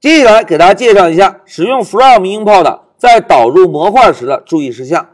[0.00, 5.06] 接下来给大家介绍一下使用 from import 在导入模块时的注意事项。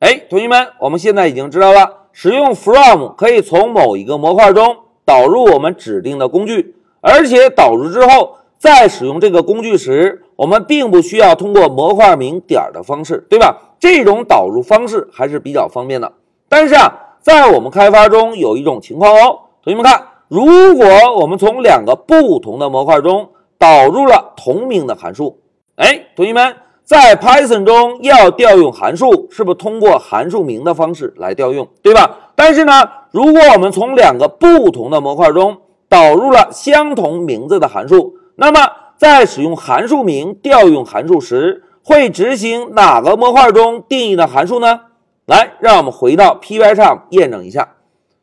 [0.00, 4.76] 哎，同学们，我们现在已经知道了，使用 from 可以从某一个模块中
[5.06, 13.56] 导入我们指定的工具，而且导入之后，在使用这个工具时，我们并不需要通过模块名点的方式，对吧？
[13.80, 16.12] 这种导入方式还是比较方便的。
[16.50, 20.44] 但是啊，在我们开发中有一种情况哦，同学们看，如
[20.76, 20.86] 果
[21.18, 23.30] 我们从两个不同的模块中
[23.64, 25.38] 导入了同名的函数，
[25.76, 32.30] 哎，同学们，在 Python 中要调用函数，是不是通过函数名的方式来调用，对吧？
[32.34, 35.56] 但是呢，如果我们从两个不同的模块中
[35.88, 38.60] 导入了相同名字的函数，那么
[38.98, 44.78] 在使用函数名调用函数时，会执行哪个模块中定义的函数呢？
[45.24, 47.66] 来，让我们回到 Py 上验证一下。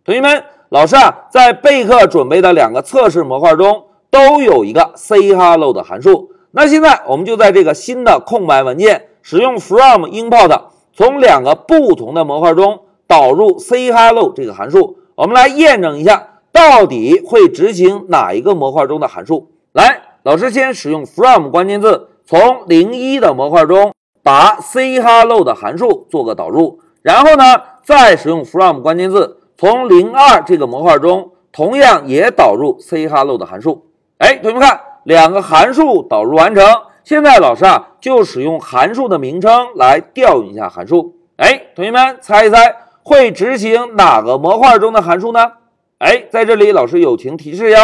[0.06, 6.32] 同学们，老师啊，在备课准备的两个测试模块中都有一个 say hello 的函数。
[6.52, 10.62] 那现在我们就在这个新的空白文件使用 from import，
[10.94, 14.98] 从两个不同的模块中导入 say hello 这个函数。
[15.16, 19.52] 我们来验证一下，到底会执行哪一个模块中的函数？
[19.72, 33.86] 来，老师先使用 from 关键字，从零一的模块中把 say hello 的函数做个导入，然后呢，再使用 from 关键字，从零二这个模块中同样也导入 say hello 的函数。
[34.22, 36.64] 哎，同学们看，两个函数导入完成。
[37.04, 41.16] 现在老师啊，就使用函数的名称来调用一下函数。
[41.38, 45.54] 哎，同学们猜一猜，会执行哪个模块中的函数呢？
[45.98, 47.78] 哎，在这里老师友情提示哟，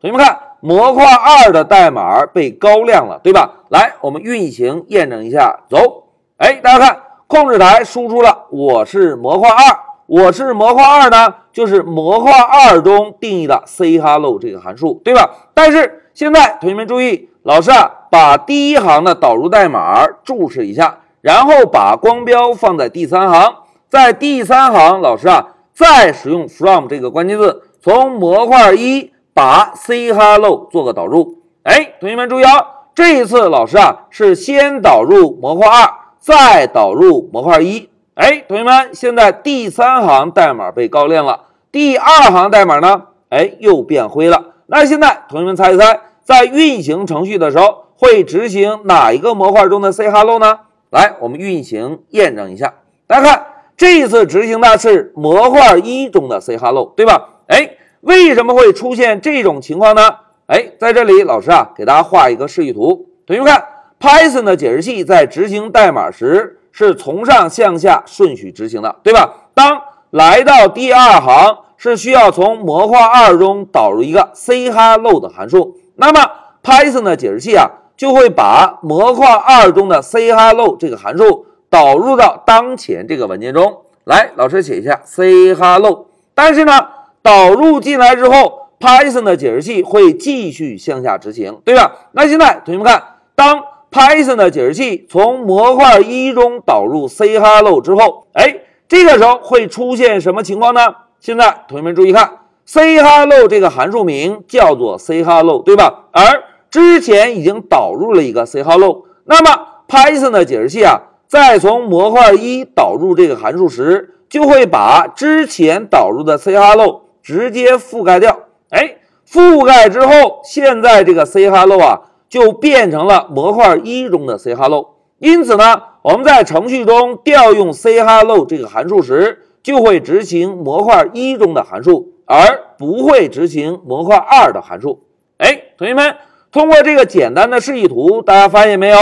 [0.00, 0.38] 同学们看。
[0.64, 3.50] 模块二的代码被高亮了，对吧？
[3.70, 6.04] 来，我们运行验证一下，走。
[6.36, 9.76] 哎，大家看，控制台输出了我是模块二，
[10.06, 15.30] 我是模块二呢，就是模块二中定义的 say hello 这个函数，对吧？
[15.54, 23.54] 但是现在同学们注意，老师啊，把第一行的导入代码注释一下，然后把光标放在第三行，
[23.88, 29.10] 在第三行，老师啊，再使用 from 这个关键字，从模块一。
[29.34, 32.52] 把 say hello 做个导入，哎，同学们注意啊，
[32.94, 37.88] 这一次老师啊是先导入模块二，再导入模块一。
[38.14, 44.54] 哎，同学们，现在第三行代码被高亮了，第二行代码呢，哎，又变灰了。
[44.66, 50.60] 那现在同学们猜一猜，在运行程序的时候会执行哪一个模块中的 say hello 呢？
[50.90, 52.74] 来，我们运行验证一下。
[53.06, 53.46] 大家看，
[53.76, 57.28] 这一次执行的是模块一中的 say hello，对吧？
[57.48, 57.76] 哎。
[58.02, 60.02] 为什么会出现这种情况呢？
[60.48, 63.06] 哎，在这里，老师啊，给大家画一个示意图。
[63.24, 63.64] 同学们看
[64.00, 69.48] ，Python 的解释器在执行代码时是从上向下顺序执行的，对吧？
[69.54, 76.20] 当来到第二行，是需要从模块二中导入一个 say hello 的函数，那么
[76.62, 84.30] Python 的解释器啊，就会把模块二中的 say hello 这个函数导入到当前这个文件中来。
[84.34, 86.88] 老师写一下 say hello，但是呢？
[87.24, 92.08] 导入进来之后，Python 的解释器会继续向下执行，对吧？
[92.10, 93.00] 那现在同学们看，
[93.36, 93.62] 当
[93.92, 98.56] Python 的解释器从模块一中导入 say hello 之后，哎，
[98.88, 100.80] 这个时候会出现什么情况呢？
[101.20, 106.06] 现在同学们注意看，say hello 这个函数名叫做 say hello，对吧？
[106.10, 106.22] 而
[106.70, 110.98] 之前已经导入了一个 say hello，那么 Python 的解释器啊，
[111.28, 117.02] 在从模块一导入这个函数时，就会把之前导入的 say hello。
[117.22, 118.36] 直接覆盖掉，
[118.70, 118.96] 哎，
[119.30, 122.00] 覆盖之后，现在这个 say hello 啊，
[122.32, 124.94] 就变成了模块一中的 say hello。
[125.18, 135.00] 因此呢，我们在程序中调用 say hello 这个函数时，就会执行模块一中的函数，而不会执行模块二的函数。
[135.36, 136.16] 哎，同学们，
[136.50, 138.96] 通过这个简单的示意图，大家发现没有？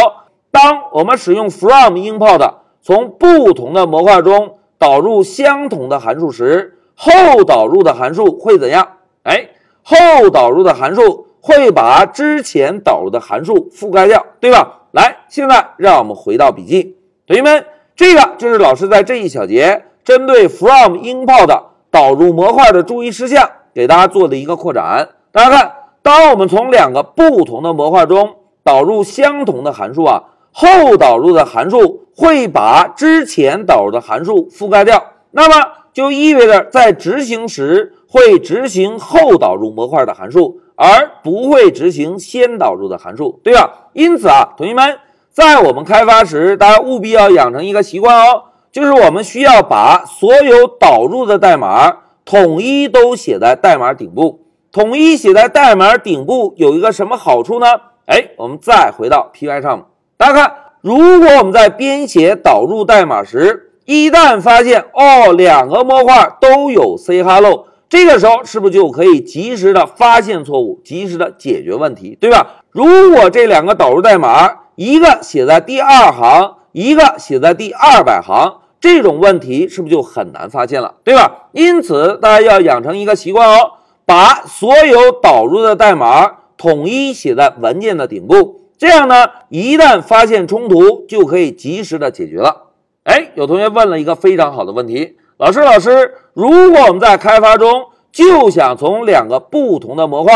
[0.51, 8.89] 当我们使用 from import 从不同的模块中导入相同的函数时，后导入的函数会怎样？
[9.23, 9.51] 哎，
[9.85, 14.81] 后导入的函数会把之前导入的函数覆盖掉，对吧？
[14.93, 17.65] 来，现在让我们回到笔记，同学们，
[17.97, 25.09] 这个就是老师在这一小节针对 from import 导入模块的注意事项，给大家做的一个扩展。
[25.33, 25.73] 大家看，
[26.03, 30.23] 当我们从两个不同的模块中导入相同的函数啊，
[30.53, 35.73] 后导入的函数会把之前导入的函数覆盖掉，那么。
[35.93, 43.71] 就意味着在执行时会执行后导入模块的函数，而不会执行先导入的函数，对吧？
[43.93, 44.97] 因此啊，同学们，
[45.31, 54.47] 在我们开发时，大家务必要养成一个习惯哦，就是我们需要把所有导入的代码统一都写在代码顶部。
[54.73, 57.67] 统一写在代码顶部有一个什么好处呢？
[58.07, 59.87] 哎，我们再回到 Py 上，
[60.17, 72.63] 大家看，如果我们在编写导入代码时，一旦发现哦两个模块都有 say hello，这个时候是不是就可以及时的发现错误，及时的解决问题，对吧？
[72.71, 81.49] 如果这两个导入代码一个写在第二行，一个写在第二百行，这种问题是不是就很难发现了，对吧？
[81.53, 83.73] 因此，大家要养成一个习惯哦，
[84.07, 86.37] 把所有导入的代码。
[86.57, 92.67] 统一写在文件的顶部，这样呢，一旦发现冲突，就可以及时的解决了。
[93.05, 100.35] 哎，有同学问了一个非常好的问题，老师，老师，如果我们在开发中就想从两个不同的模块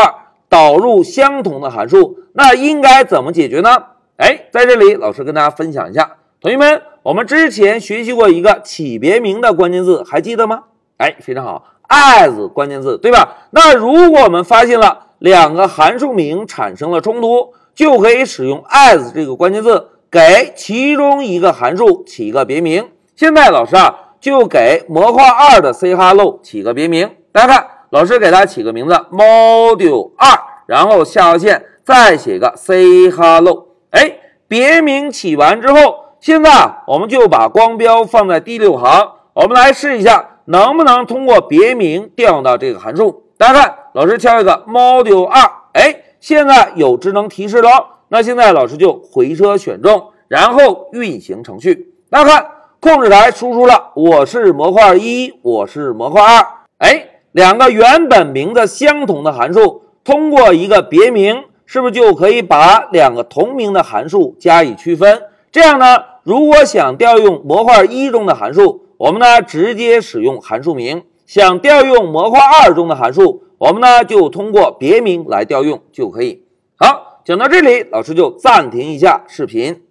[0.49, 3.69] 导入相同的函数，那应该怎么解决呢？
[4.17, 10.63] 哎，在这里，老师跟大家分享一下，同学们，我们之前学习过一个起别名的关键字，还记得吗？
[10.97, 13.45] 哎，非常好，as 关键字，对吧？
[13.51, 15.03] 那如果我们发现了。
[15.19, 22.89] 两个函数名产生了冲突，就可以使用 as 这个关键字给其中一个函数起一个别名。
[23.15, 27.07] 现在老师啊，就给模块二的 say hello 起个别名。
[27.31, 30.27] 大家看，老师给它起个名字 module 二，
[30.65, 33.67] 然后下划线再写个 say hello。
[33.91, 34.17] 哎，
[34.47, 36.49] 别名起完之后，现在，
[36.87, 43.25] 我们就把光标放在第六行，我们来试一下能不能通过别名调用到这个函数。
[43.37, 43.75] 大家看。
[43.93, 45.39] 老师敲一个 module 二，
[45.73, 47.69] 哎，现在有智能提示了。
[48.09, 51.93] 那现在老师就回车选中，然后运行程序。
[52.09, 52.45] 大家看，
[52.85, 56.45] 控制台输出了我是模块一，我是模块二。
[56.77, 65.19] 哎，两个原本名字相同的函数，通过一个别名，是不是就可以把两个同名的函数加以区分？
[65.51, 73.41] 这样呢，如果想调用模块一中的函数，我们呢直接使用函数名；想调用模块二中的函数。
[73.57, 76.43] 我们呢就通过别名来调用就可以。
[76.75, 79.81] 好，讲到这里，老师就暂停一下视频。